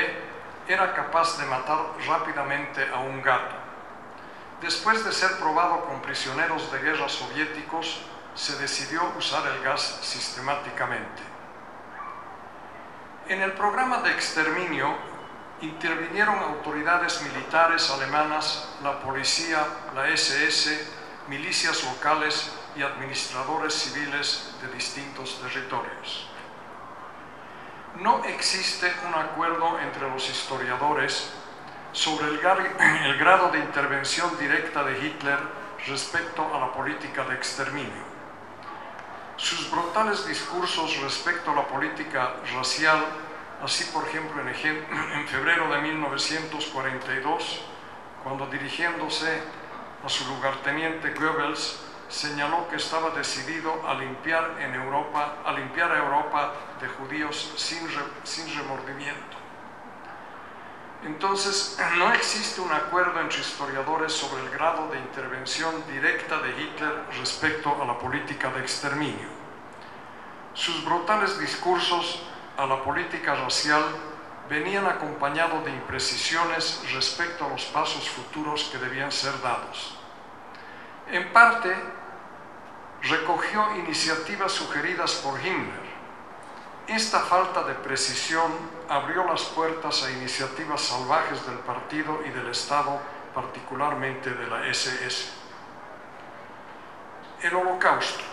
[0.66, 3.69] era capaz de matar rápidamente a un gato.
[4.60, 8.00] Después de ser probado con prisioneros de guerra soviéticos,
[8.34, 11.22] se decidió usar el gas sistemáticamente.
[13.28, 14.94] En el programa de exterminio
[15.62, 20.86] intervinieron autoridades militares alemanas, la policía, la SS,
[21.28, 26.28] milicias locales y administradores civiles de distintos territorios.
[27.96, 31.32] No existe un acuerdo entre los historiadores
[31.92, 32.28] sobre
[33.04, 35.38] el, grado de intervención directa de Hitler
[35.86, 38.10] respecto a la política de exterminio.
[39.36, 43.04] Sus brutales discursos respecto a la política racial
[43.62, 44.54] Así, por ejemplo, en,
[45.28, 47.60] febrero de 1942,
[48.24, 49.42] cuando dirigiéndose
[50.02, 56.54] a su lugarteniente Goebbels, señaló que estaba decidido a limpiar, en Europa, a, limpiar Europa
[56.80, 59.29] de judíos sin remordimiento.
[61.04, 67.04] Entonces, no existe un acuerdo entre historiadores sobre el grado de intervención directa de Hitler
[67.18, 69.28] respecto a la política de exterminio.
[70.52, 72.22] Sus brutales discursos
[72.58, 73.82] a la política racial
[74.50, 79.96] venían acompañados de imprecisiones respecto a los pasos futuros que debían ser dados.
[81.10, 81.74] En parte,
[83.02, 85.89] recogió iniciativas sugeridas por Himmler.
[86.90, 88.50] Esta falta de precisión
[88.88, 93.00] abrió las puertas a iniciativas salvajes del partido y del Estado,
[93.32, 95.30] particularmente de la SS.
[97.42, 98.24] El holocausto.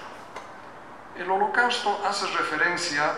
[1.19, 3.13] El holocausto hace referencia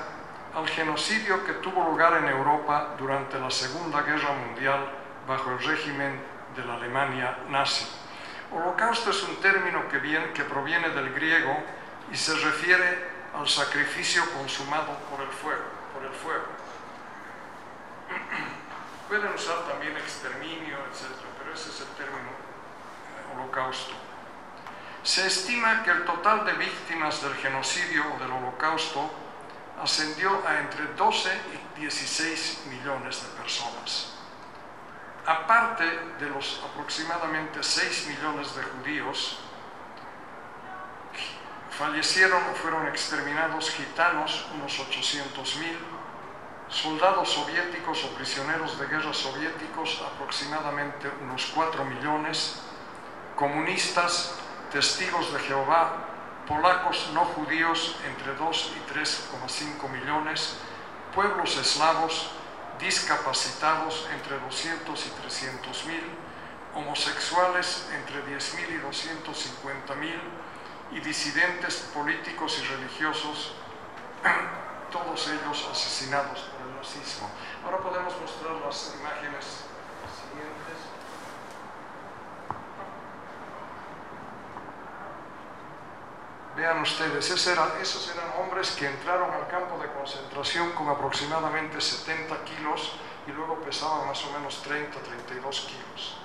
[0.54, 4.92] al genocidio que tuvo lugar en Europa durante la Segunda Guerra Mundial
[5.26, 6.22] bajo el régimen
[6.54, 7.88] de la Alemania nazi.
[8.52, 10.02] Holocausto es un término que,
[10.34, 11.56] que proviene del griego
[12.12, 15.64] y se refiere al sacrificio consumado por el fuego.
[15.94, 16.46] Por el fuego.
[19.08, 21.08] Pueden usar también exterminio, etc.,
[21.38, 23.94] pero ese es el término eh, holocausto.
[25.04, 29.10] Se estima que el total de víctimas del genocidio o del holocausto
[29.82, 31.30] ascendió a entre 12
[31.78, 34.14] y 16 millones de personas.
[35.26, 35.84] Aparte
[36.20, 39.40] de los aproximadamente 6 millones de judíos,
[41.80, 45.80] fallecieron o fueron exterminados gitanos, unos 800.000,
[46.68, 52.60] soldados soviéticos o prisioneros de guerra soviéticos, aproximadamente unos 4 millones,
[53.38, 54.36] comunistas,
[54.74, 56.04] testigos de Jehová,
[56.46, 60.60] polacos no judíos entre 2 y 3,5 millones,
[61.16, 62.30] pueblos eslavos,
[62.78, 66.04] discapacitados entre 200 y 300 mil,
[66.76, 70.20] homosexuales entre 10 mil y 250 mil
[70.92, 73.54] y disidentes políticos y religiosos,
[74.92, 77.30] todos ellos asesinados por el nazismo.
[77.64, 79.46] Ahora podemos mostrar las imágenes
[80.18, 80.78] siguientes.
[86.56, 92.94] Vean ustedes, esos eran hombres que entraron al campo de concentración con aproximadamente 70 kilos
[93.28, 96.18] y luego pesaban más o menos 30, 32 kilos.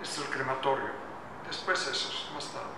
[0.00, 1.09] Este es el crematorio.
[1.50, 2.70] Después esos, más tarde.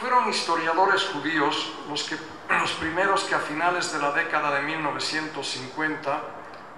[0.00, 2.18] Fueron historiadores judíos los, que,
[2.58, 6.20] los primeros que a finales de la década de 1950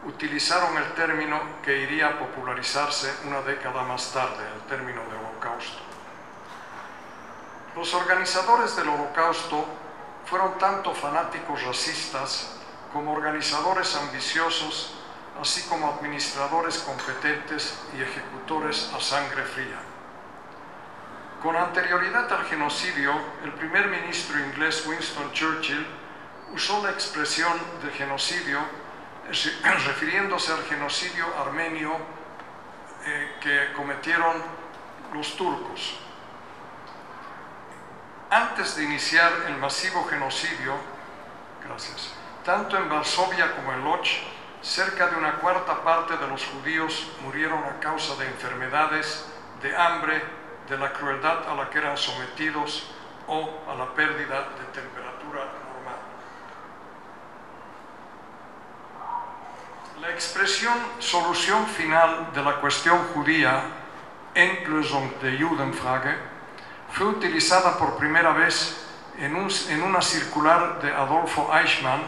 [0.05, 5.79] utilizaron el término que iría a popularizarse una década más tarde, el término de holocausto.
[7.77, 9.65] Los organizadores del holocausto
[10.27, 12.57] fueron tanto fanáticos racistas
[12.93, 15.00] como organizadores ambiciosos,
[15.41, 19.79] así como administradores competentes y ejecutores a sangre fría.
[21.43, 23.13] Con anterioridad al genocidio,
[23.45, 25.87] el primer ministro inglés Winston Churchill
[26.53, 28.59] usó la expresión de genocidio
[29.87, 31.97] refiriéndose al genocidio armenio
[33.07, 34.43] eh, que cometieron
[35.15, 35.99] los turcos.
[38.29, 40.75] Antes de iniciar el masivo genocidio,
[41.65, 42.13] gracias,
[42.45, 44.09] tanto en Varsovia como en Lodz,
[44.63, 49.27] cerca de una cuarta parte de los judíos murieron a causa de enfermedades,
[49.63, 50.23] de hambre,
[50.69, 52.91] de la crueldad a la que eran sometidos
[53.27, 55.61] o a la pérdida de temperatura
[60.01, 63.65] La expresión solución final de la cuestión judía,
[64.35, 66.17] Endlösung der Judenfrage,
[66.91, 68.83] fue utilizada por primera vez
[69.19, 72.01] en, en una circular de Adolfo Eichmann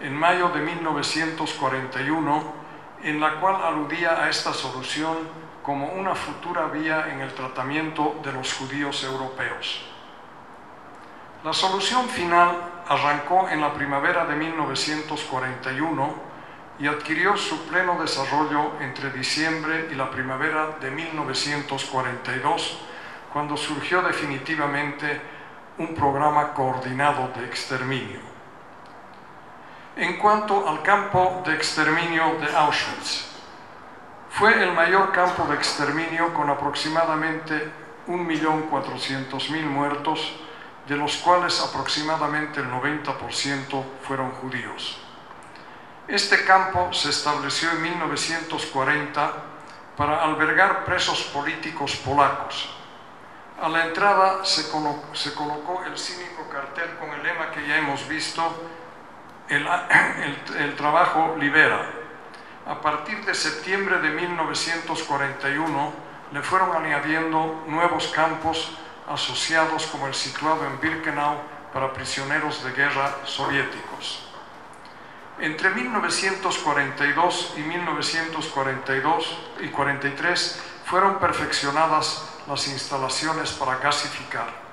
[0.00, 2.42] en mayo de 1941,
[3.02, 5.16] en la cual aludía a esta solución
[5.62, 9.86] como una futura vía en el tratamiento de los judíos europeos.
[11.42, 12.56] La solución final
[12.88, 16.14] arrancó en la primavera de 1941
[16.78, 22.78] y adquirió su pleno desarrollo entre diciembre y la primavera de 1942,
[23.32, 25.20] cuando surgió definitivamente
[25.78, 28.33] un programa coordinado de exterminio.
[29.96, 33.26] En cuanto al campo de exterminio de Auschwitz,
[34.30, 37.70] fue el mayor campo de exterminio con aproximadamente
[38.08, 40.32] 1.400.000 muertos,
[40.88, 44.98] de los cuales aproximadamente el 90% fueron judíos.
[46.08, 49.32] Este campo se estableció en 1940
[49.96, 52.68] para albergar presos políticos polacos.
[53.62, 58.42] A la entrada se, colocó el cínico cartel con el lema que ya hemos visto,
[59.48, 61.90] el, trabajo libera.
[62.66, 65.92] A partir de septiembre de 1941
[66.32, 68.76] le fueron añadiendo nuevos campos
[69.06, 71.36] asociados como el situado en Birkenau
[71.74, 74.30] para prisioneros de guerra soviéticos.
[75.38, 84.63] Entre 1942 y 1942 y 43 fueron perfeccionadas las instalaciones para gasificar.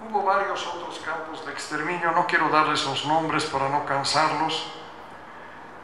[0.00, 4.72] Hubo varios otros campos de exterminio, no quiero darles los nombres para no cansarlos.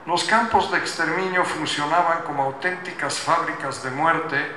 [0.07, 4.57] Los campos de exterminio funcionaban como auténticas fábricas de muerte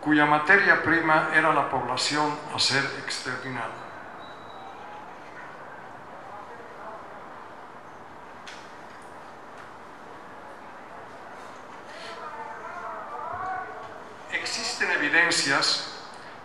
[0.00, 3.90] cuya materia prima era la población a ser exterminada.
[15.10, 15.86] evidencias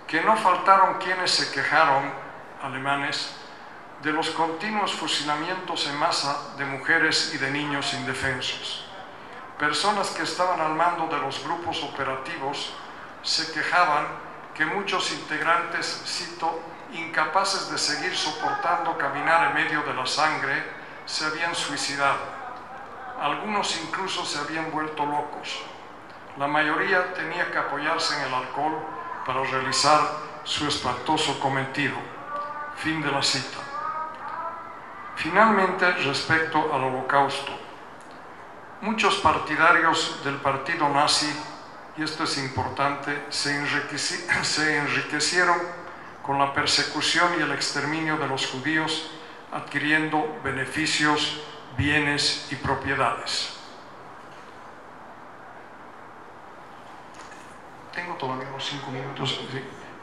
[0.07, 2.24] que no faltaron quienes se quejaron
[2.65, 3.35] alemanes
[4.01, 8.85] de los continuos fusilamientos en masa de mujeres y de niños indefensos.
[9.57, 12.73] Personas que estaban al mando de los grupos operativos
[13.23, 14.05] se quejaban
[14.53, 16.59] que muchos integrantes, cito,
[16.93, 20.63] incapaces de seguir soportando caminar en medio de la sangre,
[21.05, 22.19] se habían suicidado.
[23.19, 25.61] Algunos incluso se habían vuelto locos.
[26.37, 28.77] La mayoría tenía que apoyarse en el alcohol
[29.25, 30.01] para realizar
[30.43, 31.95] su espantoso cometido.
[32.77, 33.59] Fin de la cita.
[35.15, 37.51] Finalmente, respecto al holocausto,
[38.81, 41.31] muchos partidarios del partido nazi,
[41.97, 45.57] y esto es importante, se, enriquecieron
[46.21, 49.09] con la persecución y el exterminio de los judíos,
[49.51, 51.41] adquiriendo beneficios,
[51.77, 53.53] bienes y propiedades.
[57.93, 59.39] Tengo todavía unos cinco minutos.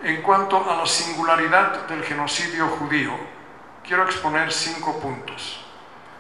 [0.04, 3.12] En cuanto a la singularidad del genocidio judío,
[3.86, 5.64] quiero exponer cinco puntos.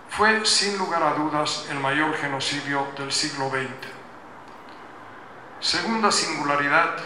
[0.08, 3.90] Fue, sin lugar a dudas, el mayor genocidio del siglo XX.
[5.58, 6.96] Segunda singularidad,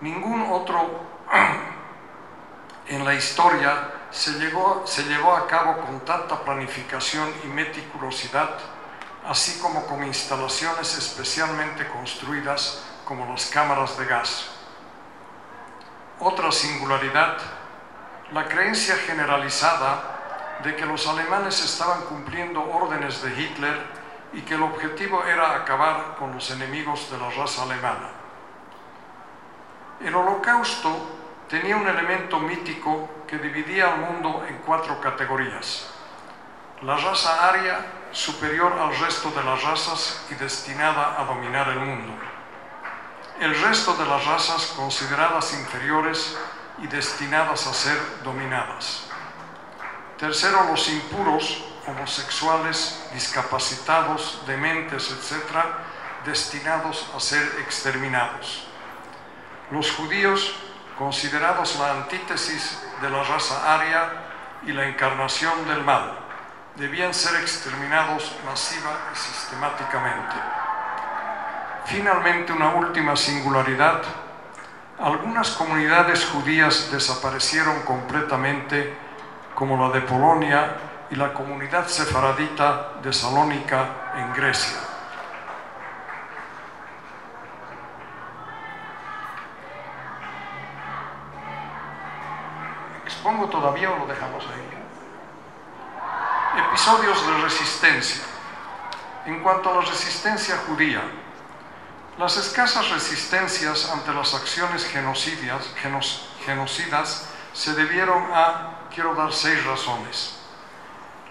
[0.00, 1.04] ningún otro
[2.86, 4.32] en la historia se,
[4.86, 8.56] se llevó a cabo con tanta planificación y meticulosidad,
[9.26, 14.53] así como con instalaciones especialmente construidas como las cámaras de gas.
[16.20, 17.36] Otra singularidad,
[18.32, 23.80] la creencia generalizada de que los alemanes estaban cumpliendo órdenes de Hitler
[24.32, 28.10] y que el objetivo era acabar con los enemigos de la raza alemana.
[30.00, 30.90] El holocausto
[31.48, 35.90] tenía un elemento mítico que dividía al mundo en cuatro categorías.
[36.82, 37.78] La raza aria,
[38.12, 42.12] superior al resto de las razas y destinada a dominar el mundo.
[43.40, 46.36] El resto de las razas consideradas inferiores
[46.78, 49.02] y destinadas a ser dominadas.
[50.18, 55.64] Tercero, los impuros, homosexuales, discapacitados, dementes, etc.,
[56.24, 58.66] destinados a ser exterminados.
[59.70, 60.54] Los judíos,
[60.96, 64.12] considerados la antítesis de la raza aria
[64.62, 66.18] y la encarnación del mal,
[66.76, 70.63] debían ser exterminados masiva y sistemáticamente.
[71.84, 74.02] Finalmente, una última singularidad
[74.98, 78.96] algunas comunidades judías desaparecieron completamente,
[79.54, 80.76] como la de Polonia
[81.10, 84.78] y la comunidad sefaradita de Salónica en Grecia.
[93.04, 94.70] ¿Expongo todavía o lo dejamos ahí?
[96.68, 98.22] Episodios de resistencia.
[99.26, 101.02] En cuanto a la resistencia judía,
[102.18, 104.86] las escasas resistencias ante las acciones
[106.44, 110.36] genocidas se debieron a, quiero dar seis razones.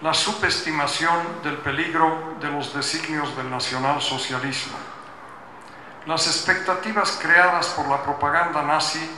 [0.02, 4.76] La subestimación del peligro de los designios del nacionalsocialismo.
[6.04, 9.08] Las expectativas creadas por la propaganda nazi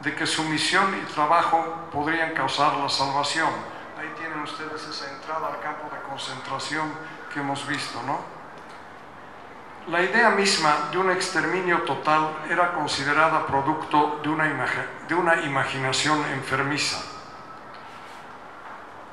[0.00, 3.50] de que su misión y trabajo podrían causar la salvación.
[3.96, 6.92] Ahí tienen ustedes esa entrada al campo de concentración
[7.32, 8.33] que hemos visto, ¿no?
[9.88, 17.02] La idea misma de un exterminio total era considerada producto de una, imaginación enfermiza.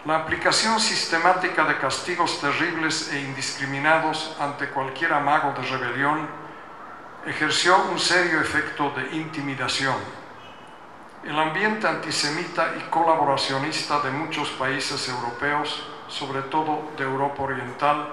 [0.05, 6.25] La aplicación sistemática de castigos terribles e indiscriminados ante cualquier amago de rebelión
[7.25, 9.97] ejerció un serio efecto de intimidación.
[11.25, 18.07] El ambiente antisemita y colaboracionista de muchos países europeos, sobre todo de Europa Oriental,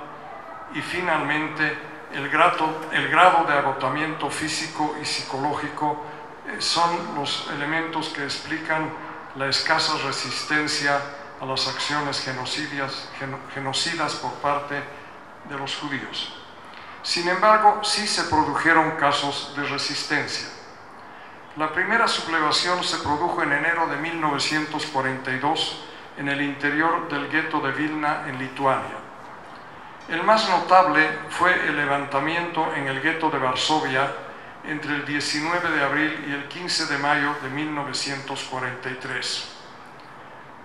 [0.75, 6.03] y finalmente el grado, de agotamiento físico y psicológico
[6.47, 8.91] eh, son los elementos que explican
[9.37, 11.01] la escasa resistencia
[11.41, 13.09] a las acciones genocidas,
[13.55, 14.83] genocidas por parte
[15.49, 16.35] de los judíos.
[17.03, 20.49] Sin embargo, sí se produjeron casos de resistencia.
[21.57, 25.85] La primera sublevación se produjo en enero de 1942
[26.19, 29.08] en el interior del gueto de Vilna, en Lituania.
[30.09, 34.11] El más notable fue el levantamiento en el gueto de Varsovia
[34.65, 39.49] entre el 19 de abril y el 15 de mayo de 1943.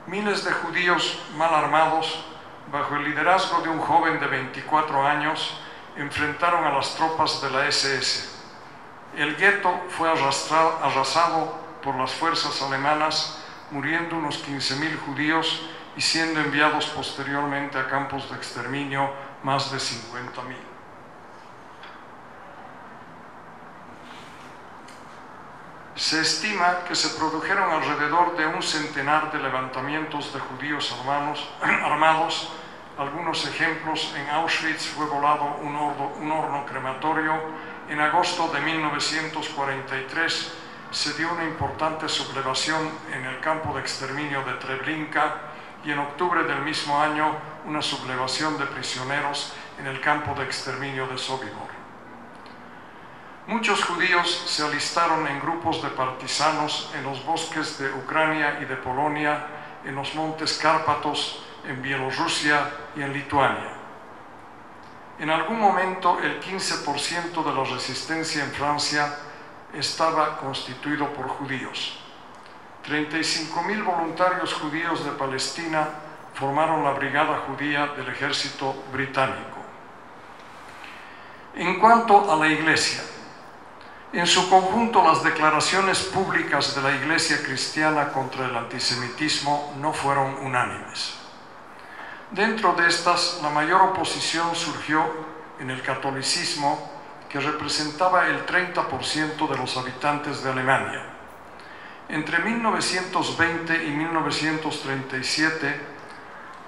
[0.07, 2.23] Miles de judíos mal armados,
[2.71, 5.59] bajo el liderazgo de un joven de 24 años,
[5.97, 8.29] enfrentaron a las tropas de la SS.
[9.17, 15.63] El gueto fue arrasado por las fuerzas alemanas, muriendo unos 15.000 judíos
[15.97, 20.57] y siendo enviados posteriormente a campos de exterminio más de 50 mil.
[25.95, 32.51] Se estima que se produjeron alrededor de un centenar de levantamientos de judíos armados, armados.
[32.97, 37.33] Algunos ejemplos, en Auschwitz fue volado un, un horno crematorio.
[37.89, 40.53] En agosto de 1943
[40.91, 45.35] se dio una importante sublevación en el campo de exterminio de Treblinka
[45.83, 47.35] y en octubre del mismo año
[47.65, 51.73] una sublevación de prisioneros en el campo de exterminio de Sobibor.
[53.47, 58.77] Muchos judíos se alistaron en grupos de partisanos en los bosques de Ucrania y de
[58.77, 59.47] Polonia,
[59.83, 63.73] en los montes Cárpatos, en Bielorrusia y en Lituania.
[65.19, 69.13] En algún momento el 15% de la resistencia en Francia
[69.73, 71.99] estaba constituido por judíos.
[72.85, 75.89] 35.000 voluntarios judíos de Palestina
[76.33, 79.59] formaron la Brigada Judía del Ejército Británico.
[81.55, 83.01] En cuanto a la Iglesia,
[84.13, 90.35] en su conjunto, las declaraciones públicas de la Iglesia cristiana contra el antisemitismo no fueron
[90.35, 91.15] unánimes.
[92.29, 95.03] Dentro de estas, la mayor oposición surgió
[95.59, 96.91] en el catolicismo,
[97.29, 101.03] que representaba el 30% de los habitantes de Alemania.
[102.09, 105.92] Entre 1920 y 1937,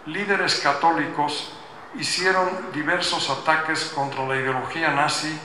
[0.05, 1.53] líderes católicos
[1.95, 5.37] hicieron diversos ataques contra la ideología nazi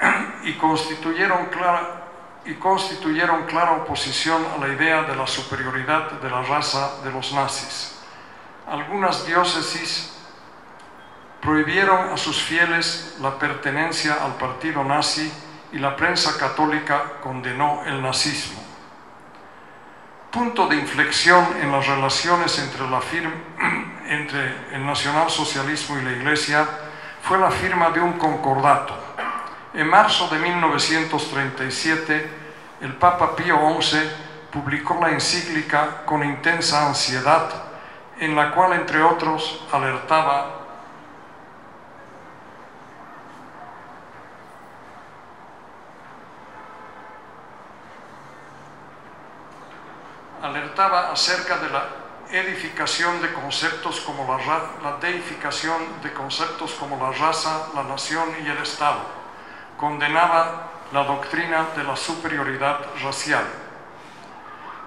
[0.44, 2.06] y constituyeron clara,
[2.44, 7.32] y constituyeron clara oposición a la idea de la superioridad de la raza de los
[7.32, 7.96] nazis.
[8.66, 10.16] Algunas diócesis
[11.40, 15.32] prohibieron a sus fieles la pertenencia al partido nazi
[15.72, 18.59] y la prensa católica condenó el nazismo.
[20.30, 23.32] Punto de inflexión en las relaciones entre, la firma,
[24.06, 26.68] entre el nacionalsocialismo y la Iglesia
[27.22, 28.94] fue la firma de un concordato.
[29.74, 32.30] En marzo de 1937,
[32.80, 33.98] el Papa Pío XI
[34.52, 37.50] publicó la encíclica con intensa ansiedad,
[38.20, 40.59] en la cual, entre otros, alertaba
[50.42, 51.88] alertaba acerca de la
[52.30, 54.26] edificación de conceptos como
[54.82, 59.20] la, deificación de conceptos como la raza, la nación y el Estado
[59.76, 63.44] condenaba la doctrina de la superioridad racial.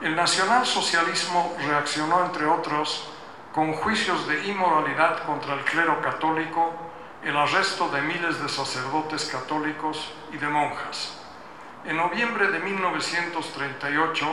[0.02, 3.10] El nacionalsocialismo reaccionó, entre otros,
[3.54, 6.74] con juicios de inmoralidad contra el clero católico,
[7.24, 11.20] el arresto de miles de sacerdotes católicos y de monjas.
[11.86, 14.26] En noviembre de 1938,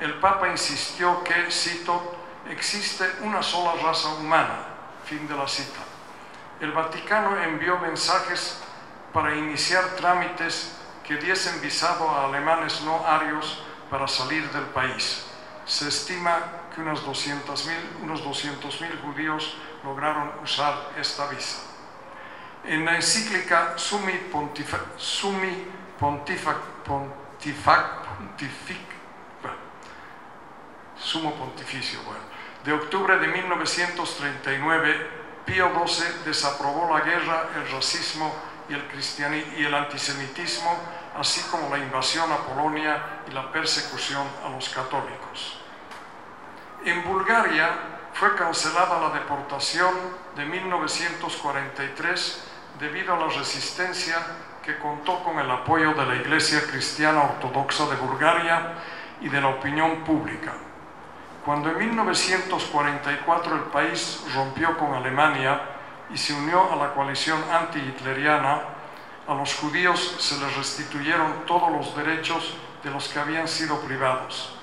[0.00, 2.16] el Papa insistió que, cito,
[2.48, 4.66] existe una sola raza humana,
[5.04, 5.80] fin de la cita.
[6.60, 8.60] El Vaticano envió mensajes
[9.12, 15.26] para iniciar trámites que diesen visado a alemanes no arios para salir del país.
[15.66, 16.38] Se estima
[16.74, 21.58] que unos 200.000 unos 200 judíos lograron usar esta visa.
[22.64, 25.68] En la encíclica Sumi, Pontific, Sumi
[25.98, 28.93] Pontifac, Pontifac, Pontific,
[31.04, 32.22] Sumo Pontificio, bueno,
[32.64, 35.10] de octubre de 1939,
[35.44, 38.34] Pío XII desaprobó la guerra, el racismo
[38.70, 38.82] y el,
[39.58, 40.74] y el antisemitismo,
[41.18, 45.60] así como la invasión a Polonia y la persecución a los católicos.
[46.86, 47.68] En Bulgaria
[48.14, 49.92] fue cancelada la deportación
[50.36, 52.44] de 1943
[52.80, 54.16] debido a la resistencia
[54.62, 58.72] que contó con el apoyo de la Iglesia Cristiana Ortodoxa de Bulgaria
[59.20, 60.54] y de la opinión pública.
[61.44, 65.60] Cuando en 1944 el país rompió con Alemania,
[66.12, 68.62] y se unió a la coalición anti-hitleriana,
[69.26, 74.54] a los judíos se les restituyeron todos los derechos de los que habían sido privados.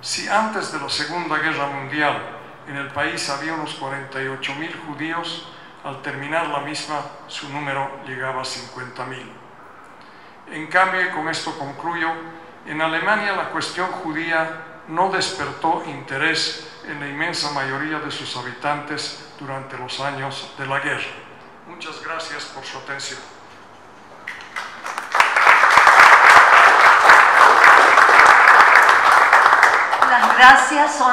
[0.00, 2.20] Si antes de la Segunda Guerra Mundial
[2.66, 5.48] en el país había unos 48.000 judíos,
[5.84, 9.22] al terminar la misma su número llegaba a 50.000.
[10.52, 12.10] En cambio, y con esto concluyo,
[12.66, 19.28] en Alemania la cuestión judía no despertó interés en la inmensa mayoría de sus habitantes
[19.38, 21.04] durante los años de la guerra.
[21.68, 23.20] Muchas gracias por su atención.
[30.10, 31.12] Las gracias son...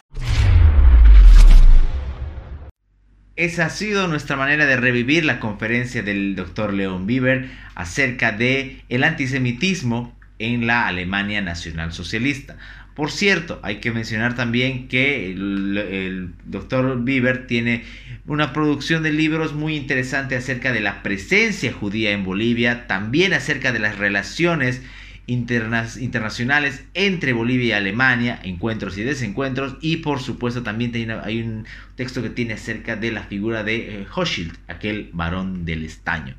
[3.36, 8.82] Esa ha sido nuestra manera de revivir la conferencia del doctor León Bieber acerca de
[8.88, 12.56] el antisemitismo en la Alemania Nacional Socialista.
[12.96, 17.84] Por cierto, hay que mencionar también que el, doctor Bieber tiene
[18.26, 23.74] una producción de libros muy interesante acerca de la presencia judía en Bolivia, también acerca
[23.74, 24.82] de las relaciones
[25.28, 31.66] internacionales entre Bolivia y Alemania, encuentros y desencuentros, y por supuesto también hay un
[31.96, 36.36] texto que tiene acerca de la figura de eh, Hochschild, aquel varón del estaño.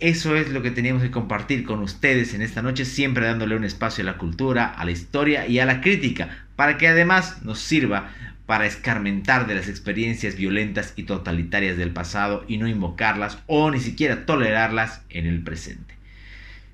[0.00, 3.64] Eso es lo que teníamos que compartir con ustedes en esta noche, siempre dándole un
[3.64, 7.58] espacio a la cultura, a la historia y a la crítica, para que además nos
[7.58, 8.12] sirva
[8.46, 13.80] para escarmentar de las experiencias violentas y totalitarias del pasado y no invocarlas o ni
[13.80, 15.96] siquiera tolerarlas en el presente.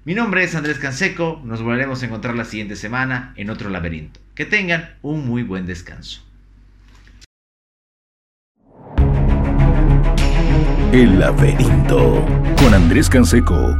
[0.05, 4.20] Mi nombre es Andrés Canseco, nos volveremos a encontrar la siguiente semana en otro laberinto.
[4.35, 6.24] Que tengan un muy buen descanso.
[10.95, 12.25] El laberinto
[12.57, 13.77] con Andrés Canseco